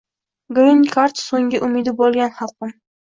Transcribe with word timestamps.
«Grin 0.59 0.79
kard» 0.95 1.21
so‘nggi 1.23 1.59
umidi 1.67 1.93
bo‘lgan 1.99 2.33
xalqim. 2.39 2.73